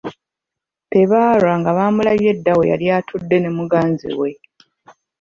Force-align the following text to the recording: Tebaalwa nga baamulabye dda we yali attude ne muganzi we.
Tebaalwa 0.91 1.53
nga 1.59 1.71
baamulabye 1.77 2.31
dda 2.37 2.53
we 2.57 2.63
yali 2.71 2.85
attude 2.97 3.37
ne 3.39 3.49
muganzi 3.57 4.09
we. 4.19 4.29